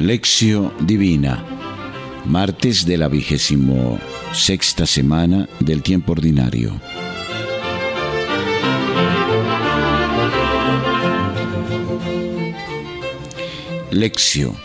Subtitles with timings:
[0.00, 1.44] Lección Divina,
[2.24, 4.00] martes de la vigésimo
[4.32, 6.80] sexta semana del tiempo ordinario.
[13.90, 14.56] Lección.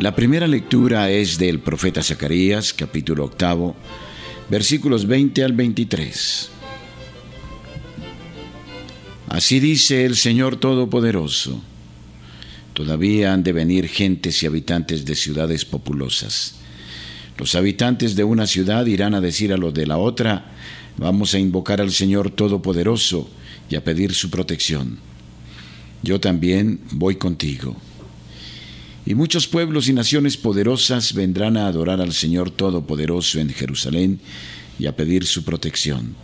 [0.00, 3.76] La primera lectura es del profeta Zacarías, capítulo octavo,
[4.54, 6.48] versículos 20 al 23.
[9.26, 11.60] Así dice el Señor Todopoderoso.
[12.72, 16.54] Todavía han de venir gentes y habitantes de ciudades populosas.
[17.36, 20.52] Los habitantes de una ciudad irán a decir a los de la otra,
[20.98, 23.28] vamos a invocar al Señor Todopoderoso
[23.68, 24.98] y a pedir su protección.
[26.04, 27.74] Yo también voy contigo.
[29.06, 34.20] Y muchos pueblos y naciones poderosas vendrán a adorar al Señor Todopoderoso en Jerusalén
[34.78, 36.16] y a pedir su protección.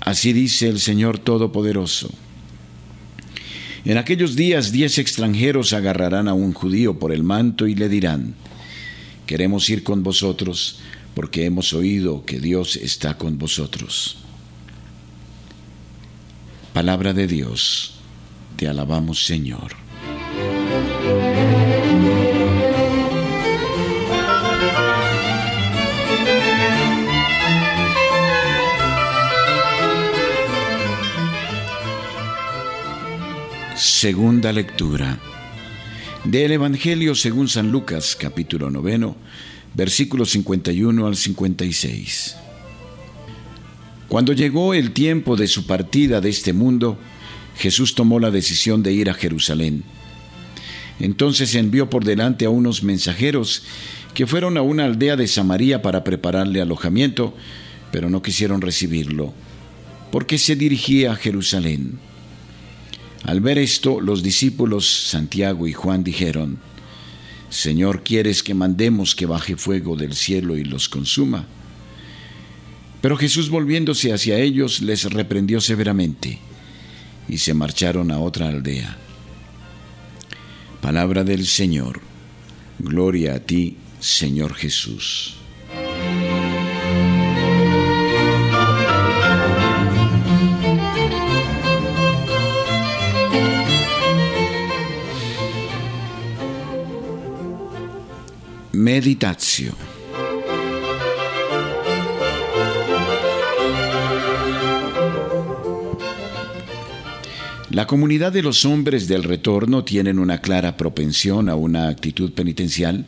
[0.00, 2.10] Así dice el Señor Todopoderoso.
[3.84, 8.34] En aquellos días diez extranjeros agarrarán a un judío por el manto y le dirán,
[9.26, 10.80] queremos ir con vosotros
[11.14, 14.18] porque hemos oído que Dios está con vosotros.
[16.72, 17.94] Palabra de Dios,
[18.56, 19.87] te alabamos Señor.
[33.78, 35.18] Segunda lectura
[36.24, 39.16] del Evangelio según San Lucas, capítulo noveno,
[39.74, 42.36] versículos 51 al 56.
[44.08, 46.98] Cuando llegó el tiempo de su partida de este mundo,
[47.56, 49.84] Jesús tomó la decisión de ir a Jerusalén
[51.00, 53.62] entonces envió por delante a unos mensajeros
[54.14, 57.34] que fueron a una aldea de Samaria para prepararle alojamiento,
[57.92, 59.32] pero no quisieron recibirlo,
[60.10, 61.98] porque se dirigía a Jerusalén.
[63.28, 66.58] Al ver esto, los discípulos Santiago y Juan dijeron,
[67.50, 71.44] Señor, ¿quieres que mandemos que baje fuego del cielo y los consuma?
[73.02, 76.38] Pero Jesús volviéndose hacia ellos les reprendió severamente,
[77.28, 78.96] y se marcharon a otra aldea.
[80.80, 82.00] Palabra del Señor.
[82.78, 85.34] Gloria a ti, Señor Jesús.
[98.88, 99.74] Meditación
[107.70, 113.04] La comunidad de los hombres del retorno tienen una clara propensión a una actitud penitencial,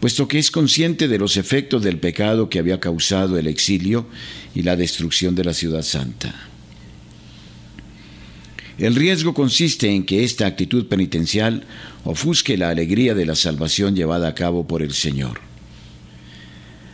[0.00, 4.04] puesto que es consciente de los efectos del pecado que había causado el exilio
[4.54, 6.53] y la destrucción de la ciudad santa.
[8.78, 11.64] El riesgo consiste en que esta actitud penitencial
[12.04, 15.40] ofusque la alegría de la salvación llevada a cabo por el Señor.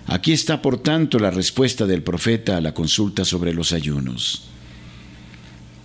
[0.07, 4.43] Aquí está, por tanto, la respuesta del profeta a la consulta sobre los ayunos.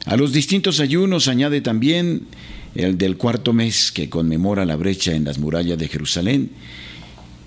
[0.06, 2.28] A los distintos ayunos añade también
[2.76, 6.52] el del cuarto mes que conmemora la brecha en las murallas de Jerusalén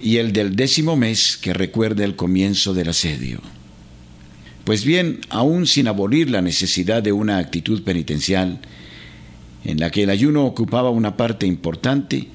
[0.01, 3.41] y el del décimo mes que recuerda el comienzo del asedio.
[4.69, 8.61] Pues bien, aún sin abolir la necesidad de una actitud penitencial,
[9.65, 12.29] en la que el ayuno ocupaba una parte importante,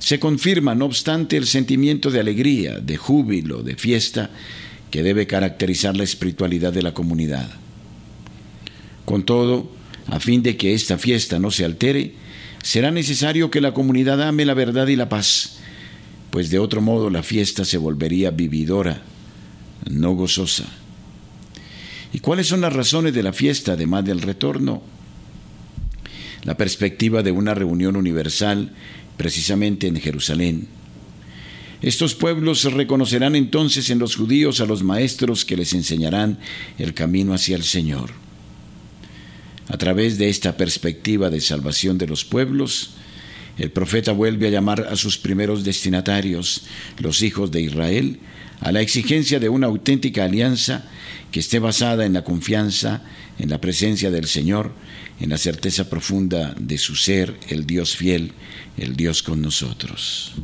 [0.00, 4.30] se confirma, no obstante, el sentimiento de alegría, de júbilo, de fiesta
[4.90, 7.46] que debe caracterizar la espiritualidad de la comunidad.
[9.04, 9.70] Con todo,
[10.06, 12.14] a fin de que esta fiesta no se altere,
[12.62, 15.58] será necesario que la comunidad ame la verdad y la paz,
[16.30, 19.02] pues de otro modo la fiesta se volvería vividora,
[19.90, 20.64] no gozosa.
[22.12, 24.82] ¿Y cuáles son las razones de la fiesta, además del retorno?
[26.44, 28.72] La perspectiva de una reunión universal,
[29.16, 30.68] precisamente en Jerusalén.
[31.82, 36.38] Estos pueblos reconocerán entonces en los judíos a los maestros que les enseñarán
[36.78, 38.10] el camino hacia el Señor.
[39.68, 42.90] A través de esta perspectiva de salvación de los pueblos,
[43.58, 46.62] el profeta vuelve a llamar a sus primeros destinatarios,
[46.98, 48.20] los hijos de Israel,
[48.60, 50.84] a la exigencia de una auténtica alianza
[51.30, 53.02] que esté basada en la confianza,
[53.38, 54.72] en la presencia del Señor,
[55.20, 58.32] en la certeza profunda de su ser, el Dios fiel,
[58.76, 60.34] el Dios con nosotros.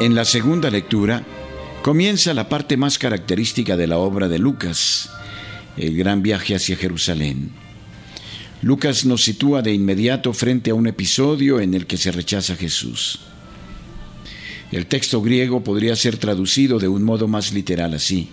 [0.00, 1.22] En la segunda lectura
[1.82, 5.10] comienza la parte más característica de la obra de Lucas,
[5.76, 7.50] el gran viaje hacia Jerusalén.
[8.60, 12.56] Lucas nos sitúa de inmediato frente a un episodio en el que se rechaza a
[12.56, 13.20] Jesús.
[14.70, 18.28] El texto griego podría ser traducido de un modo más literal así.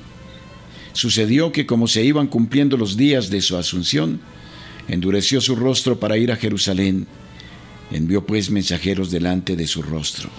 [0.91, 4.19] Sucedió que como se iban cumpliendo los días de su asunción,
[4.89, 7.07] endureció su rostro para ir a Jerusalén,
[7.91, 10.29] envió pues mensajeros delante de su rostro.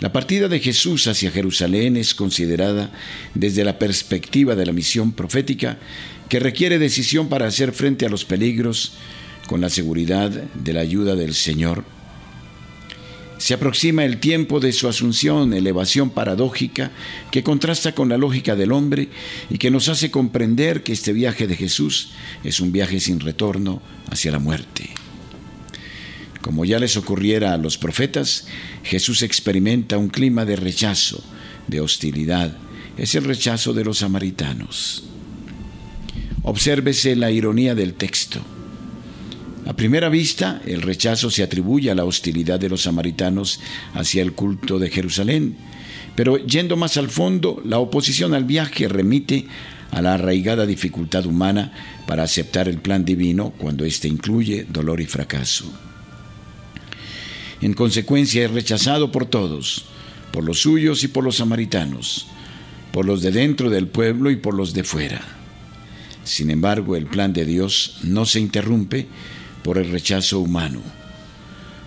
[0.00, 2.90] La partida de Jesús hacia Jerusalén es considerada
[3.34, 5.78] desde la perspectiva de la misión profética
[6.30, 8.94] que requiere decisión para hacer frente a los peligros
[9.46, 11.84] con la seguridad de la ayuda del Señor.
[13.36, 16.92] Se aproxima el tiempo de su asunción, elevación paradójica
[17.30, 19.10] que contrasta con la lógica del hombre
[19.50, 22.12] y que nos hace comprender que este viaje de Jesús
[22.42, 24.99] es un viaje sin retorno hacia la muerte.
[26.40, 28.46] Como ya les ocurriera a los profetas,
[28.82, 31.22] Jesús experimenta un clima de rechazo,
[31.66, 32.56] de hostilidad.
[32.96, 35.04] Es el rechazo de los samaritanos.
[36.42, 38.40] Obsérvese la ironía del texto.
[39.66, 43.60] A primera vista, el rechazo se atribuye a la hostilidad de los samaritanos
[43.94, 45.56] hacia el culto de Jerusalén,
[46.16, 49.46] pero yendo más al fondo, la oposición al viaje remite
[49.90, 51.72] a la arraigada dificultad humana
[52.06, 55.89] para aceptar el plan divino cuando éste incluye dolor y fracaso.
[57.60, 59.84] En consecuencia es rechazado por todos,
[60.32, 62.26] por los suyos y por los samaritanos,
[62.92, 65.20] por los de dentro del pueblo y por los de fuera.
[66.24, 69.06] Sin embargo, el plan de Dios no se interrumpe
[69.62, 70.80] por el rechazo humano.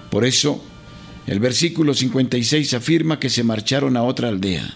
[0.09, 0.63] Por eso,
[1.25, 4.73] el versículo 56 afirma que se marcharon a otra aldea.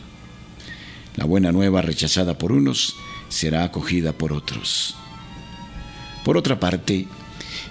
[1.16, 2.96] La buena nueva rechazada por unos
[3.30, 4.96] será acogida por otros.
[6.24, 7.08] Por otra parte,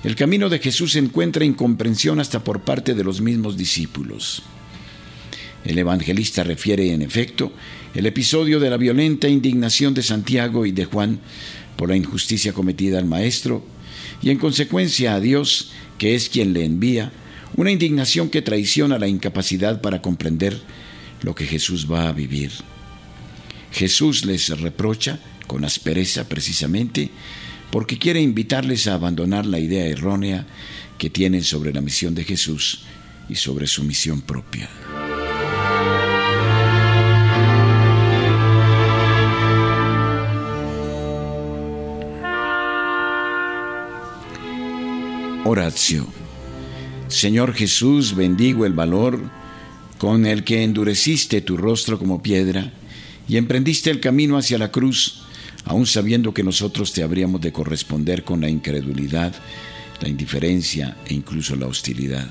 [0.05, 4.43] el camino de Jesús encuentra incomprensión hasta por parte de los mismos discípulos.
[5.65, 7.53] El evangelista refiere, en efecto,
[7.95, 11.19] el episodio de la violenta indignación de Santiago y de Juan
[11.77, 13.65] por la injusticia cometida al Maestro
[14.23, 17.13] y en consecuencia a Dios, que es quien le envía,
[17.57, 20.61] una indignación que traiciona la incapacidad para comprender
[21.23, 22.53] lo que Jesús va a vivir.
[23.73, 27.11] Jesús les reprocha, con aspereza precisamente,
[27.71, 30.47] porque quiere invitarles a abandonar la idea errónea
[30.99, 32.83] que tienen sobre la misión de Jesús
[33.29, 34.69] y sobre su misión propia.
[45.45, 46.07] Horacio.
[47.09, 49.31] Señor Jesús, bendigo el valor
[49.99, 52.73] con el que endureciste tu rostro como piedra
[53.29, 55.26] y emprendiste el camino hacia la cruz
[55.67, 59.35] aun sabiendo que nosotros te habríamos de corresponder con la incredulidad,
[60.01, 62.29] la indiferencia e incluso la hostilidad.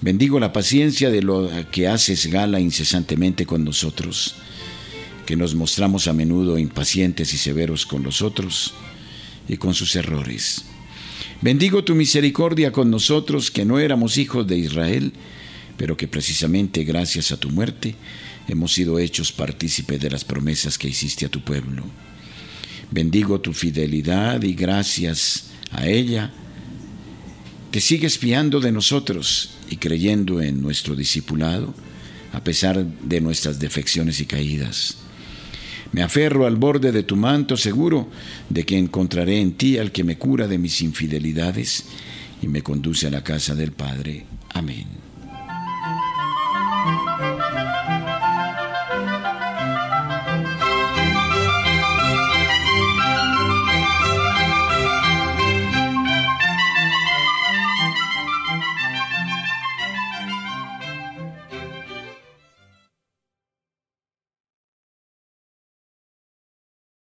[0.00, 4.34] Bendigo la paciencia de lo que haces gala incesantemente con nosotros,
[5.26, 8.72] que nos mostramos a menudo impacientes y severos con los otros
[9.48, 10.64] y con sus errores.
[11.42, 15.12] Bendigo tu misericordia con nosotros, que no éramos hijos de Israel,
[15.76, 17.94] pero que precisamente gracias a tu muerte
[18.48, 21.84] hemos sido hechos partícipes de las promesas que hiciste a tu pueblo.
[22.90, 26.32] Bendigo tu fidelidad y gracias a ella
[27.70, 31.74] te sigues fiando de nosotros y creyendo en nuestro discipulado,
[32.32, 34.96] a pesar de nuestras defecciones y caídas.
[35.92, 38.08] Me aferro al borde de tu manto seguro
[38.48, 41.84] de que encontraré en ti al que me cura de mis infidelidades
[42.40, 44.24] y me conduce a la casa del Padre.
[44.54, 45.05] Amén.